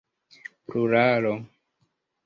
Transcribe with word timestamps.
pluralo 0.67 1.33